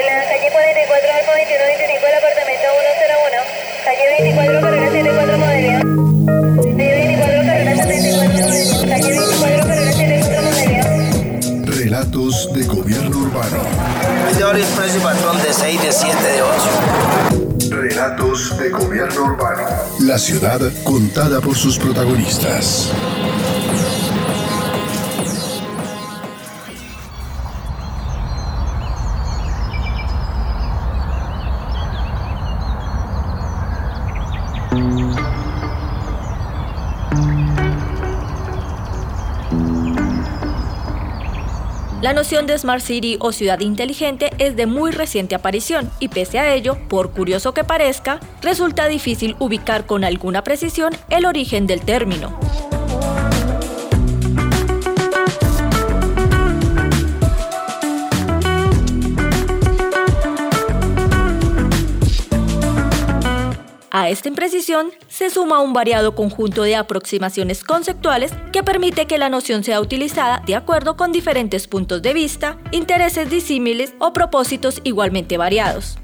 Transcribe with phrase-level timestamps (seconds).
[0.00, 3.44] de la calle 44 al 2125 del apartamento 101.
[3.84, 5.80] Calle 24 carrera 74 Modelia.
[6.56, 8.78] Calle 24 carrera 74 Modelia.
[8.88, 10.82] Calle 24 carrera 74 Modelia.
[11.66, 13.60] Relatos de gobierno urbano.
[14.36, 17.70] de horario expreso y patrón de 6, de 7, de 8.
[17.70, 19.68] Relatos de gobierno urbano.
[20.00, 22.90] La ciudad contada por sus protagonistas.
[42.10, 46.40] La noción de Smart City o ciudad inteligente es de muy reciente aparición y pese
[46.40, 51.82] a ello, por curioso que parezca, resulta difícil ubicar con alguna precisión el origen del
[51.82, 52.36] término.
[64.00, 69.28] A esta imprecisión se suma un variado conjunto de aproximaciones conceptuales que permite que la
[69.28, 75.36] noción sea utilizada de acuerdo con diferentes puntos de vista, intereses disímiles o propósitos igualmente
[75.36, 75.98] variados.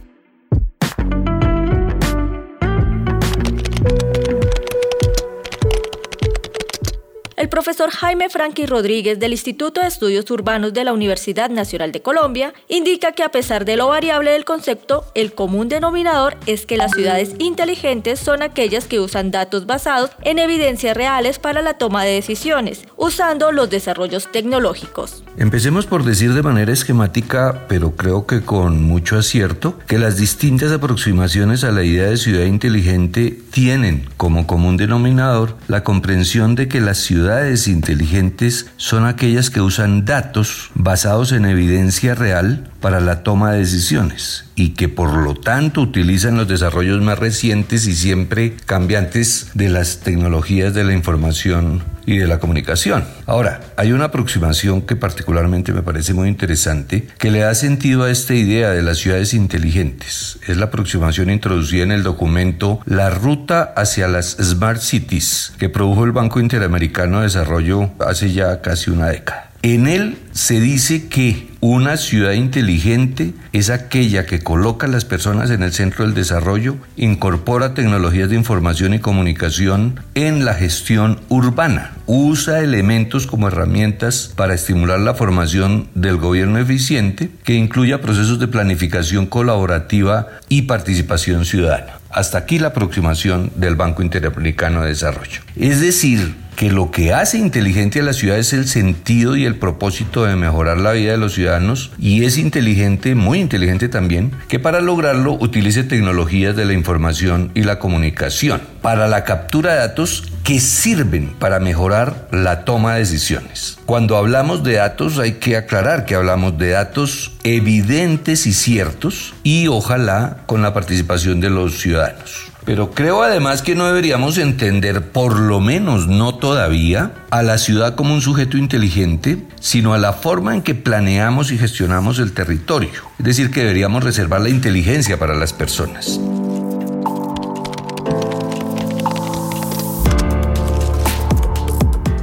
[7.37, 12.01] El profesor Jaime Franqui Rodríguez del Instituto de Estudios Urbanos de la Universidad Nacional de
[12.01, 16.79] Colombia indica que a pesar de lo variable del concepto, el común denominador es que
[16.79, 22.05] las ciudades inteligentes son aquellas que usan datos basados en evidencias reales para la toma
[22.05, 25.23] de decisiones, usando los desarrollos tecnológicos.
[25.37, 30.73] Empecemos por decir de manera esquemática, pero creo que con mucho acierto, que las distintas
[30.73, 36.81] aproximaciones a la idea de ciudad inteligente tienen como común denominador la comprensión de que
[36.81, 37.26] las ciudades
[37.67, 44.45] inteligentes son aquellas que usan datos basados en evidencia real para la toma de decisiones
[44.55, 50.01] y que por lo tanto utilizan los desarrollos más recientes y siempre cambiantes de las
[50.01, 53.05] tecnologías de la información y de la comunicación.
[53.27, 58.11] Ahora, hay una aproximación que particularmente me parece muy interesante que le da sentido a
[58.11, 60.39] esta idea de las ciudades inteligentes.
[60.47, 66.05] Es la aproximación introducida en el documento La Ruta hacia las Smart Cities que produjo
[66.05, 69.46] el Banco Interamericano de Desarrollo hace ya casi una década.
[69.67, 75.51] En él se dice que una ciudad inteligente es aquella que coloca a las personas
[75.51, 81.97] en el centro del desarrollo, incorpora tecnologías de información y comunicación en la gestión urbana,
[82.07, 88.47] usa elementos como herramientas para estimular la formación del gobierno eficiente que incluya procesos de
[88.47, 91.99] planificación colaborativa y participación ciudadana.
[92.11, 95.41] Hasta aquí la aproximación del Banco Interamericano de Desarrollo.
[95.57, 99.57] Es decir, que lo que hace inteligente a la ciudad es el sentido y el
[99.57, 104.59] propósito de mejorar la vida de los ciudadanos y es inteligente, muy inteligente también, que
[104.59, 110.25] para lograrlo utilice tecnologías de la información y la comunicación para la captura de datos
[110.45, 113.79] que sirven para mejorar la toma de decisiones.
[113.85, 119.69] Cuando hablamos de datos hay que aclarar que hablamos de datos evidentes y ciertos y
[119.69, 122.56] ojalá con la participación de los ciudadanos.
[122.67, 127.95] Pero creo además que no deberíamos entender, por lo menos no todavía, a la ciudad
[127.95, 132.91] como un sujeto inteligente, sino a la forma en que planeamos y gestionamos el territorio.
[133.21, 136.19] Es decir, que deberíamos reservar la inteligencia para las personas.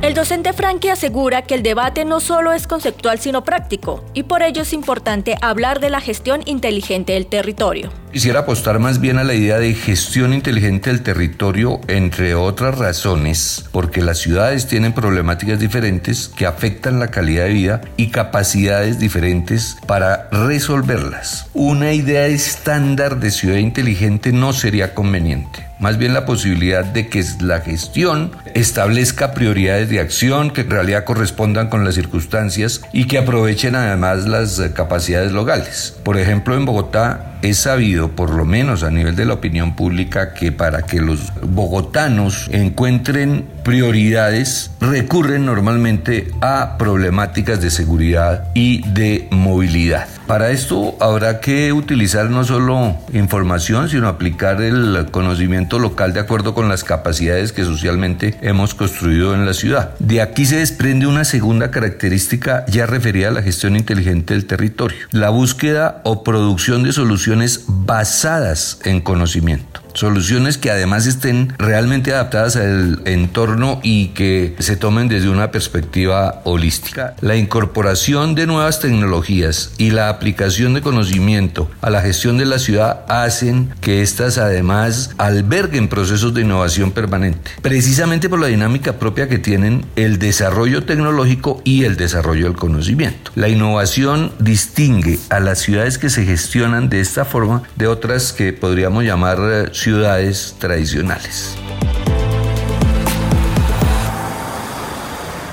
[0.02, 4.44] El docente Frankie asegura que el debate no solo es conceptual sino práctico, y por
[4.44, 8.03] ello es importante hablar de la gestión inteligente del territorio.
[8.14, 13.66] Quisiera apostar más bien a la idea de gestión inteligente del territorio, entre otras razones,
[13.72, 19.78] porque las ciudades tienen problemáticas diferentes que afectan la calidad de vida y capacidades diferentes
[19.88, 21.48] para resolverlas.
[21.56, 27.26] Una idea estándar de ciudad inteligente no sería conveniente más bien la posibilidad de que
[27.42, 33.18] la gestión establezca prioridades de acción que en realidad correspondan con las circunstancias y que
[33.18, 35.94] aprovechen además las capacidades locales.
[36.04, 40.34] Por ejemplo, en Bogotá es sabido, por lo menos a nivel de la opinión pública,
[40.34, 49.28] que para que los bogotanos encuentren prioridades, recurren normalmente a problemáticas de seguridad y de
[49.32, 50.08] movilidad.
[50.28, 56.54] Para esto habrá que utilizar no solo información, sino aplicar el conocimiento local de acuerdo
[56.54, 59.98] con las capacidades que socialmente hemos construido en la ciudad.
[60.00, 65.08] De aquí se desprende una segunda característica ya referida a la gestión inteligente del territorio,
[65.12, 69.83] la búsqueda o producción de soluciones basadas en conocimiento.
[69.94, 76.42] Soluciones que además estén realmente adaptadas al entorno y que se tomen desde una perspectiva
[76.44, 77.16] holística.
[77.22, 82.60] La incorporación de nuevas tecnologías y la aplicación de conocimiento a la gestión de la
[82.60, 89.30] ciudad hacen que éstas además alberguen procesos de innovación permanente, precisamente por la dinámica propia
[89.30, 93.32] que tienen el desarrollo tecnológico y el desarrollo del conocimiento.
[93.36, 98.54] La innovación distingue a las ciudades que se gestionan de esta forma de otras que
[98.54, 101.58] podríamos llamar eh, ciudades tradicionales.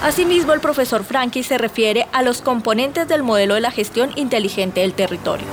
[0.00, 4.82] Asimismo, el profesor Frankie se refiere a los componentes del modelo de la gestión inteligente
[4.82, 5.47] del territorio.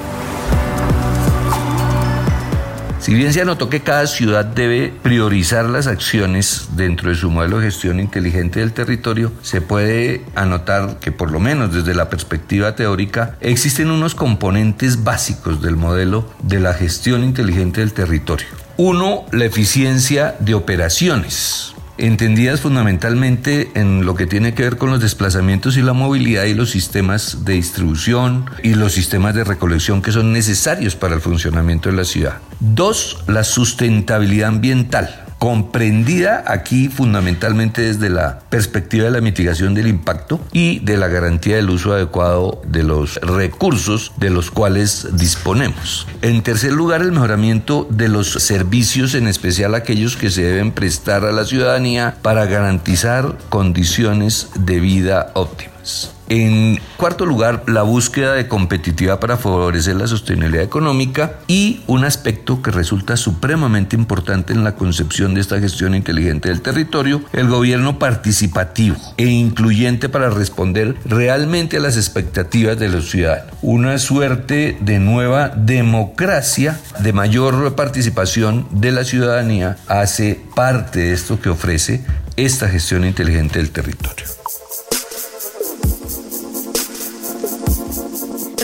[3.00, 7.60] Si bien se anotó que cada ciudad debe priorizar las acciones dentro de su modelo
[7.60, 12.76] de gestión inteligente del territorio, se puede anotar que por lo menos desde la perspectiva
[12.76, 18.67] teórica existen unos componentes básicos del modelo de la gestión inteligente del territorio.
[18.78, 25.02] Uno, la eficiencia de operaciones entendidas fundamentalmente en lo que tiene que ver con los
[25.02, 30.12] desplazamientos y la movilidad y los sistemas de distribución y los sistemas de recolección que
[30.12, 32.38] son necesarios para el funcionamiento de la ciudad.
[32.60, 40.40] Dos, la sustentabilidad ambiental comprendida aquí fundamentalmente desde la perspectiva de la mitigación del impacto
[40.52, 46.08] y de la garantía del uso adecuado de los recursos de los cuales disponemos.
[46.22, 51.26] En tercer lugar, el mejoramiento de los servicios, en especial aquellos que se deben prestar
[51.26, 56.17] a la ciudadanía para garantizar condiciones de vida óptimas.
[56.30, 62.62] En cuarto lugar, la búsqueda de competitividad para favorecer la sostenibilidad económica y un aspecto
[62.62, 67.98] que resulta supremamente importante en la concepción de esta gestión inteligente del territorio, el gobierno
[67.98, 73.54] participativo e incluyente para responder realmente a las expectativas de los ciudadanos.
[73.62, 81.40] Una suerte de nueva democracia, de mayor participación de la ciudadanía, hace parte de esto
[81.40, 82.04] que ofrece
[82.36, 84.26] esta gestión inteligente del territorio.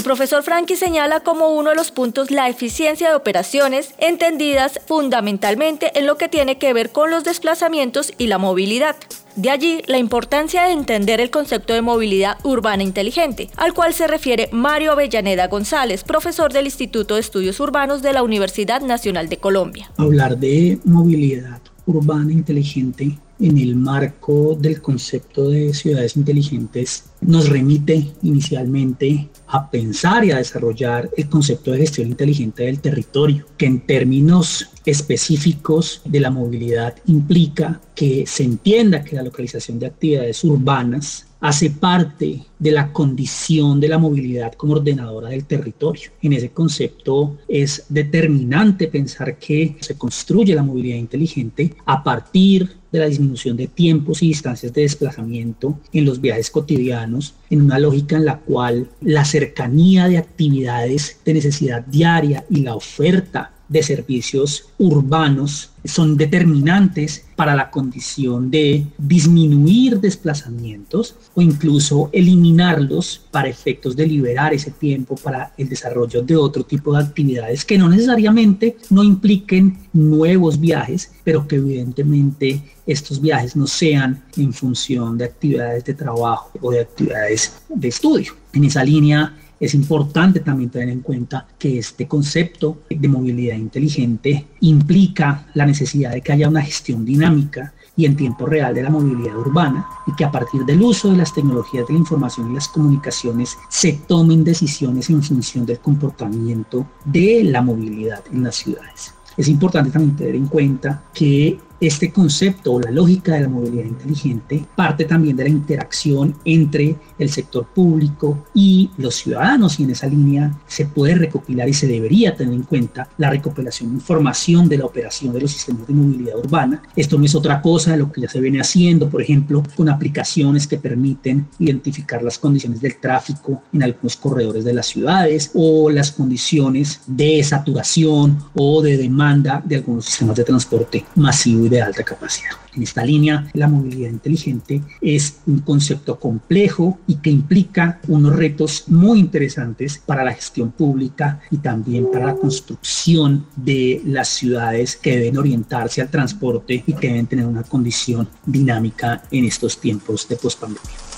[0.04, 5.98] El profesor Frankie señala como uno de los puntos la eficiencia de operaciones entendidas fundamentalmente
[5.98, 8.98] en lo que tiene que ver con los desplazamientos y la movilidad.
[9.38, 14.08] De allí la importancia de entender el concepto de movilidad urbana inteligente, al cual se
[14.08, 19.38] refiere Mario Avellaneda González, profesor del Instituto de Estudios Urbanos de la Universidad Nacional de
[19.38, 19.90] Colombia.
[19.96, 28.12] Hablar de movilidad urbana inteligente en el marco del concepto de ciudades inteligentes nos remite
[28.22, 33.82] inicialmente a pensar y a desarrollar el concepto de gestión inteligente del territorio, que en
[33.82, 41.28] términos específicos de la movilidad implica que se entienda que la localización de actividades urbanas
[41.44, 46.12] hace parte de la condición de la movilidad como ordenadora del territorio.
[46.22, 53.00] En ese concepto es determinante pensar que se construye la movilidad inteligente a partir de
[53.00, 58.16] la disminución de tiempos y distancias de desplazamiento en los viajes cotidianos, en una lógica
[58.16, 64.70] en la cual la cercanía de actividades de necesidad diaria y la oferta de servicios
[64.78, 74.06] urbanos son determinantes para la condición de disminuir desplazamientos o incluso eliminarlos para efectos de
[74.08, 79.04] liberar ese tiempo para el desarrollo de otro tipo de actividades que no necesariamente no
[79.04, 85.96] impliquen nuevos viajes, pero que evidentemente estos viajes no sean en función de actividades de
[85.96, 88.34] trabajo o de actividades de estudio.
[88.54, 94.48] En esa línea es importante también tener en cuenta que este concepto de movilidad inteligente
[94.62, 98.90] implica la necesidad de que haya una gestión dinámica y en tiempo real de la
[98.90, 102.56] movilidad urbana y que a partir del uso de las tecnologías de la información y
[102.56, 109.14] las comunicaciones se tomen decisiones en función del comportamiento de la movilidad en las ciudades.
[109.36, 113.86] Es importante también tener en cuenta que este concepto o la lógica de la movilidad
[113.86, 119.92] inteligente parte también de la interacción entre el sector público y los ciudadanos y en
[119.92, 124.70] esa línea se puede recopilar y se debería tener en cuenta la recopilación de información
[124.70, 126.82] de la operación de los sistemas de movilidad urbana.
[126.96, 129.90] Esto no es otra cosa de lo que ya se viene haciendo, por ejemplo, con
[129.90, 135.90] aplicaciones que permiten identificar las condiciones del tráfico en algunos corredores de las ciudades o
[135.90, 142.04] las condiciones de saturación o de demanda de algunos sistemas de transporte masivo y alta
[142.04, 142.52] capacidad.
[142.76, 148.86] En esta línea, la movilidad inteligente es un concepto complejo y que implica unos retos
[148.88, 155.18] muy interesantes para la gestión pública y también para la construcción de las ciudades que
[155.18, 160.36] deben orientarse al transporte y que deben tener una condición dinámica en estos tiempos de
[160.36, 161.13] pospandemia.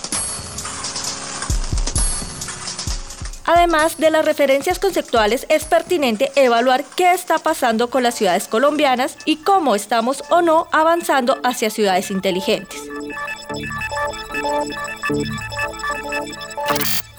[3.46, 9.18] Además de las referencias conceptuales, es pertinente evaluar qué está pasando con las ciudades colombianas
[9.26, 12.82] y cómo estamos o no avanzando hacia ciudades inteligentes.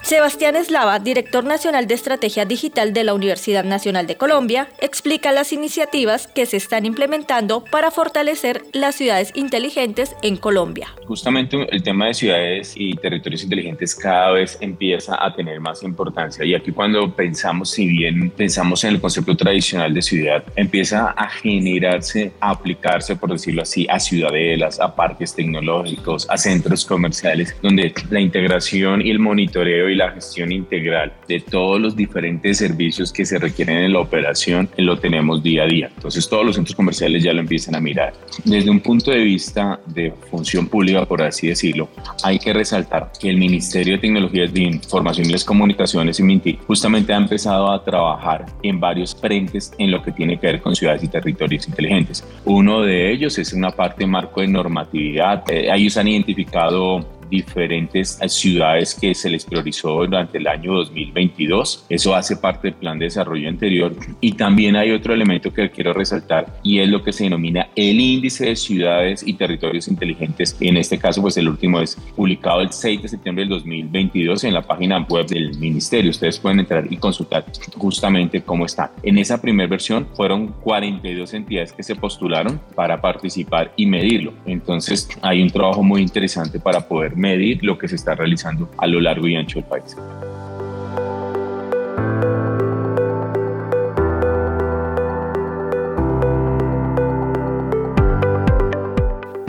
[0.07, 5.51] Sebastián Eslava, director nacional de Estrategia Digital de la Universidad Nacional de Colombia, explica las
[5.51, 10.87] iniciativas que se están implementando para fortalecer las ciudades inteligentes en Colombia.
[11.05, 16.45] Justamente el tema de ciudades y territorios inteligentes cada vez empieza a tener más importancia
[16.45, 21.27] y aquí cuando pensamos, si bien pensamos en el concepto tradicional de ciudad, empieza a
[21.29, 27.93] generarse, a aplicarse, por decirlo así, a ciudadelas, a parques tecnológicos, a centros comerciales, donde
[28.09, 33.25] la integración y el monitoreo y la gestión integral de todos los diferentes servicios que
[33.25, 35.89] se requieren en la operación lo tenemos día a día.
[35.95, 38.13] Entonces todos los centros comerciales ya lo empiezan a mirar.
[38.45, 41.89] Desde un punto de vista de función pública, por así decirlo,
[42.23, 47.13] hay que resaltar que el Ministerio de Tecnologías de Información y las Comunicaciones MINTI justamente
[47.13, 51.03] ha empezado a trabajar en varios frentes en lo que tiene que ver con ciudades
[51.03, 52.25] y territorios inteligentes.
[52.45, 55.43] Uno de ellos es una parte marco de normatividad.
[55.49, 61.85] Eh, ellos han identificado diferentes ciudades que se les priorizó durante el año 2022.
[61.89, 63.95] Eso hace parte del plan de desarrollo anterior.
[64.21, 67.99] Y también hay otro elemento que quiero resaltar y es lo que se denomina el
[67.99, 70.55] índice de ciudades y territorios inteligentes.
[70.59, 74.53] En este caso, pues el último es publicado el 6 de septiembre del 2022 en
[74.53, 76.11] la página web del ministerio.
[76.11, 78.91] Ustedes pueden entrar y consultar justamente cómo está.
[79.03, 84.33] En esa primera versión fueron 42 entidades que se postularon para participar y medirlo.
[84.45, 88.87] Entonces hay un trabajo muy interesante para poder medir lo que se está realizando a
[88.87, 89.97] lo largo y ancho del país.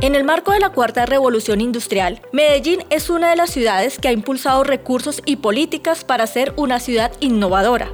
[0.00, 4.08] En el marco de la cuarta revolución industrial, Medellín es una de las ciudades que
[4.08, 7.90] ha impulsado recursos y políticas para ser una ciudad innovadora.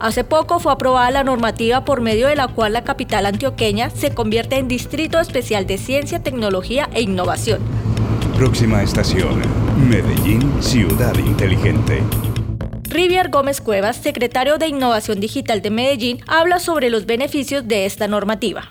[0.00, 4.14] Hace poco fue aprobada la normativa por medio de la cual la capital antioqueña se
[4.14, 7.60] convierte en Distrito Especial de Ciencia, Tecnología e Innovación.
[8.34, 9.42] Próxima estación,
[9.90, 12.02] Medellín, Ciudad Inteligente.
[12.88, 18.08] Rivier Gómez Cuevas, secretario de Innovación Digital de Medellín, habla sobre los beneficios de esta
[18.08, 18.68] normativa.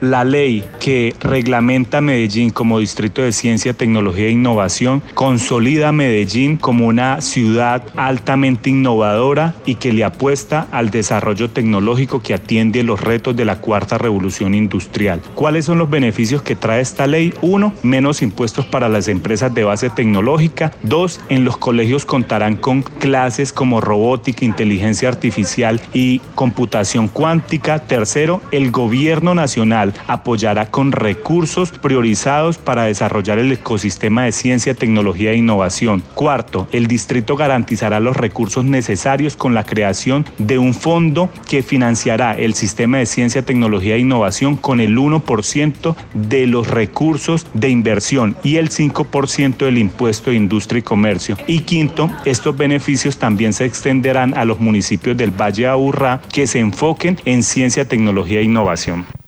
[0.00, 6.86] La ley que reglamenta Medellín como Distrito de Ciencia, Tecnología e Innovación consolida Medellín como
[6.86, 13.36] una ciudad altamente innovadora y que le apuesta al desarrollo tecnológico que atiende los retos
[13.36, 15.20] de la cuarta revolución industrial.
[15.34, 17.34] ¿Cuáles son los beneficios que trae esta ley?
[17.42, 20.72] Uno, menos impuestos para las empresas de base tecnológica.
[20.82, 27.80] Dos, en los colegios contarán con clases como robótica, inteligencia artificial y computación cuántica.
[27.80, 35.32] Tercero, el gobierno nacional apoyará con recursos priorizados para desarrollar el ecosistema de ciencia, tecnología
[35.32, 36.02] e innovación.
[36.14, 42.34] Cuarto, el distrito garantizará los recursos necesarios con la creación de un fondo que financiará
[42.34, 48.36] el sistema de ciencia, tecnología e innovación con el 1% de los recursos de inversión
[48.42, 51.36] y el 5% del impuesto de industria y comercio.
[51.46, 56.58] Y quinto, estos beneficios también se extenderán a los municipios del Valle Aburrá que se
[56.58, 59.19] enfoquen en ciencia, tecnología e innovación.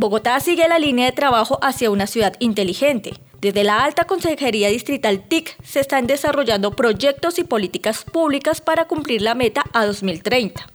[0.00, 3.12] Bogotá sigue la línea de trabajo hacia una ciudad inteligente.
[3.42, 9.20] Desde la Alta Consejería Distrital TIC se están desarrollando proyectos y políticas públicas para cumplir
[9.20, 10.66] la meta a 2030.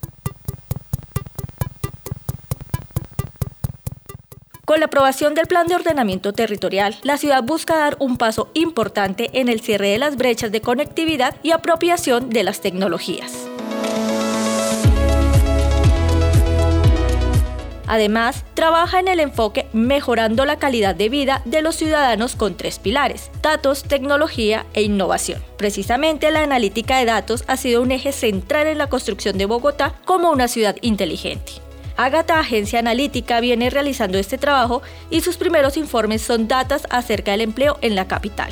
[4.64, 9.32] Con la aprobación del Plan de Ordenamiento Territorial, la ciudad busca dar un paso importante
[9.34, 13.48] en el cierre de las brechas de conectividad y apropiación de las tecnologías.
[17.88, 22.80] Además, trabaja en el enfoque mejorando la calidad de vida de los ciudadanos con tres
[22.80, 25.44] pilares, datos, tecnología e innovación.
[25.58, 29.96] Precisamente la analítica de datos ha sido un eje central en la construcción de Bogotá
[30.06, 31.54] como una ciudad inteligente.
[31.98, 37.42] Agata Agencia Analítica viene realizando este trabajo y sus primeros informes son datas acerca del
[37.42, 38.50] empleo en la capital.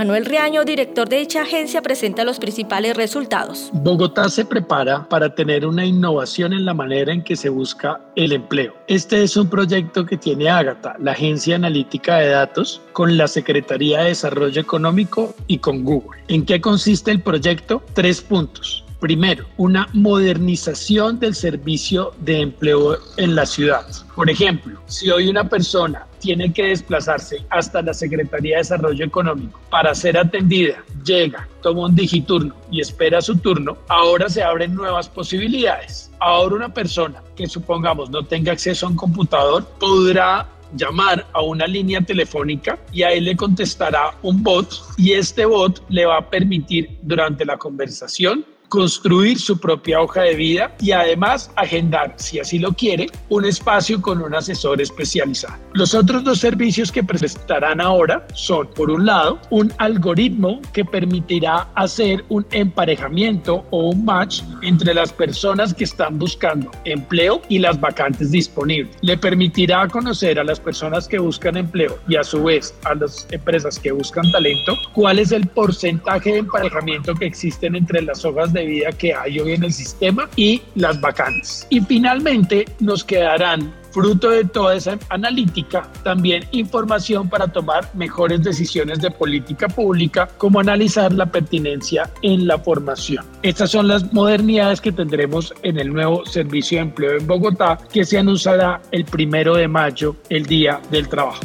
[0.00, 3.68] Manuel Riaño, director de dicha agencia, presenta los principales resultados.
[3.74, 8.32] Bogotá se prepara para tener una innovación en la manera en que se busca el
[8.32, 8.72] empleo.
[8.86, 14.00] Este es un proyecto que tiene Ágata, la agencia analítica de datos, con la Secretaría
[14.00, 16.18] de Desarrollo Económico y con Google.
[16.28, 17.82] ¿En qué consiste el proyecto?
[17.92, 18.82] Tres puntos.
[19.00, 23.86] Primero, una modernización del servicio de empleo en la ciudad.
[24.16, 29.60] Por ejemplo, si hoy una persona tiene que desplazarse hasta la Secretaría de Desarrollo Económico
[29.70, 35.08] para ser atendida, llega, toma un digiturno y espera su turno, ahora se abren nuevas
[35.08, 36.10] posibilidades.
[36.20, 40.46] Ahora una persona que supongamos no tenga acceso a un computador podrá
[40.76, 45.82] llamar a una línea telefónica y a él le contestará un bot y este bot
[45.88, 51.50] le va a permitir durante la conversación construir su propia hoja de vida y además
[51.56, 55.56] agendar, si así lo quiere, un espacio con un asesor especializado.
[55.74, 61.68] Los otros dos servicios que presentarán ahora son, por un lado, un algoritmo que permitirá
[61.74, 67.78] hacer un emparejamiento o un match entre las personas que están buscando empleo y las
[67.78, 68.96] vacantes disponibles.
[69.02, 73.26] Le permitirá conocer a las personas que buscan empleo y a su vez a las
[73.32, 78.52] empresas que buscan talento cuál es el porcentaje de emparejamiento que existen entre las hojas
[78.52, 81.66] de vida que hay hoy en el sistema y las vacantes.
[81.70, 89.00] Y finalmente nos quedarán fruto de toda esa analítica, también información para tomar mejores decisiones
[89.00, 93.24] de política pública, como analizar la pertinencia en la formación.
[93.42, 98.04] Estas son las modernidades que tendremos en el nuevo servicio de empleo en Bogotá, que
[98.04, 101.40] se anunciará el primero de mayo, el Día del Trabajo.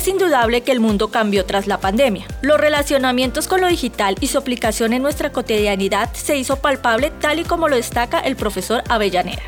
[0.00, 2.26] Es indudable que el mundo cambió tras la pandemia.
[2.40, 7.38] Los relacionamientos con lo digital y su aplicación en nuestra cotidianidad se hizo palpable tal
[7.38, 9.42] y como lo destaca el profesor Avellanera.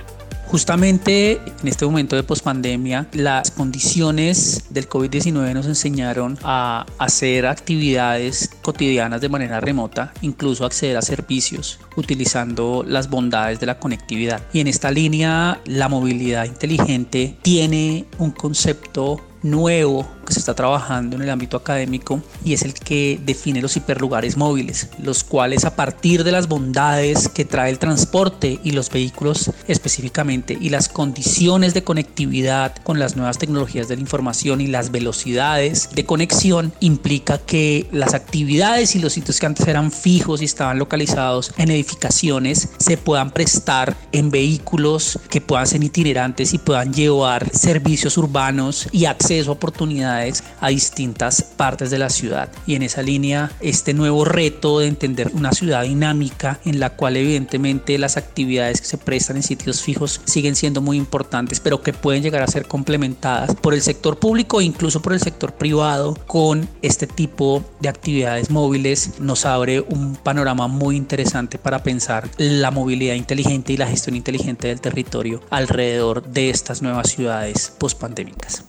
[0.44, 8.50] Justamente en este momento de pospandemia, las condiciones del COVID-19 nos enseñaron a hacer actividades
[8.60, 14.42] cotidianas de manera remota, incluso acceder a servicios utilizando las bondades de la conectividad.
[14.52, 21.16] Y en esta línea, la movilidad inteligente tiene un concepto nuevo que se está trabajando
[21.16, 25.74] en el ámbito académico y es el que define los hiperlugares móviles, los cuales a
[25.74, 31.74] partir de las bondades que trae el transporte y los vehículos específicamente y las condiciones
[31.74, 37.38] de conectividad con las nuevas tecnologías de la información y las velocidades de conexión implica
[37.38, 42.68] que las actividades y los sitios que antes eran fijos y estaban localizados en edificaciones
[42.78, 49.06] se puedan prestar en vehículos que puedan ser itinerantes y puedan llevar servicios urbanos y
[49.06, 52.48] acceso oportunidades a distintas partes de la ciudad.
[52.66, 57.16] Y en esa línea, este nuevo reto de entender una ciudad dinámica en la cual
[57.16, 61.92] evidentemente las actividades que se prestan en sitios fijos siguen siendo muy importantes, pero que
[61.92, 66.14] pueden llegar a ser complementadas por el sector público e incluso por el sector privado
[66.26, 72.70] con este tipo de actividades móviles, nos abre un panorama muy interesante para pensar la
[72.70, 78.64] movilidad inteligente y la gestión inteligente del territorio alrededor de estas nuevas ciudades pospandémicas.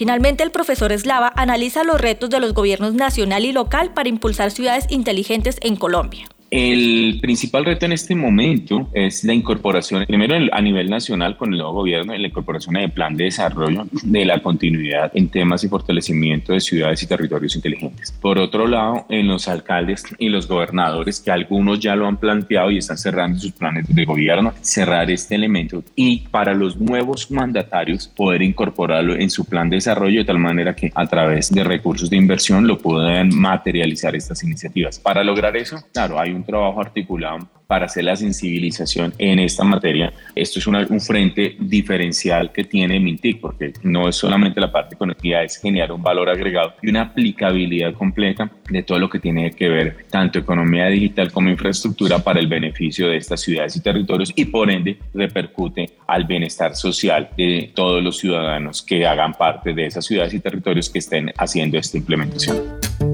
[0.00, 4.50] Finalmente, el profesor Eslava analiza los retos de los gobiernos nacional y local para impulsar
[4.50, 6.26] ciudades inteligentes en Colombia.
[6.50, 11.58] El principal reto en este momento es la incorporación, primero a nivel nacional con el
[11.58, 16.52] nuevo gobierno, la incorporación del plan de desarrollo de la continuidad en temas y fortalecimiento
[16.52, 18.10] de ciudades y territorios inteligentes.
[18.20, 22.72] Por otro lado, en los alcaldes y los gobernadores, que algunos ya lo han planteado
[22.72, 28.08] y están cerrando sus planes de gobierno, cerrar este elemento y para los nuevos mandatarios
[28.08, 32.10] poder incorporarlo en su plan de desarrollo de tal manera que a través de recursos
[32.10, 34.98] de inversión lo puedan materializar estas iniciativas.
[34.98, 39.62] Para lograr eso, claro, hay un un trabajo articulado para hacer la sensibilización en esta
[39.62, 40.12] materia.
[40.34, 45.44] Esto es un frente diferencial que tiene Mintic, porque no es solamente la parte conectiva,
[45.44, 49.68] es generar un valor agregado y una aplicabilidad completa de todo lo que tiene que
[49.68, 54.46] ver tanto economía digital como infraestructura para el beneficio de estas ciudades y territorios y
[54.46, 60.04] por ende repercute al bienestar social de todos los ciudadanos que hagan parte de esas
[60.04, 63.09] ciudades y territorios que estén haciendo esta implementación.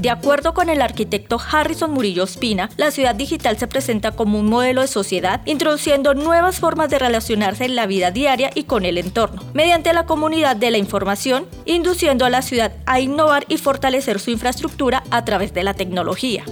[0.00, 4.48] De acuerdo con el arquitecto Harrison Murillo Espina, la ciudad digital se presenta como un
[4.48, 8.96] modelo de sociedad, introduciendo nuevas formas de relacionarse en la vida diaria y con el
[8.96, 14.20] entorno, mediante la comunidad de la información, induciendo a la ciudad a innovar y fortalecer
[14.20, 16.44] su infraestructura a través de la tecnología.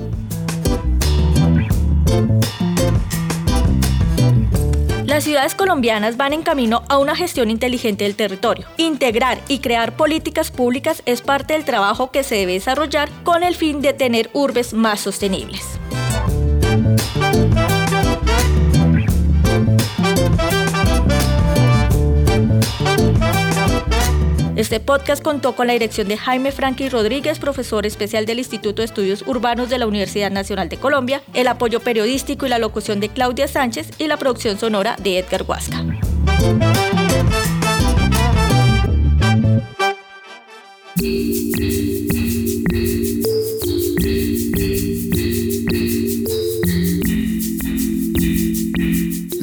[5.19, 8.69] Las ciudades colombianas van en camino a una gestión inteligente del territorio.
[8.77, 13.57] Integrar y crear políticas públicas es parte del trabajo que se debe desarrollar con el
[13.57, 15.81] fin de tener urbes más sostenibles.
[24.59, 28.87] Este podcast contó con la dirección de Jaime Franqui Rodríguez, profesor especial del Instituto de
[28.87, 33.09] Estudios Urbanos de la Universidad Nacional de Colombia, el apoyo periodístico y la locución de
[33.09, 35.85] Claudia Sánchez y la producción sonora de Edgar Huasca.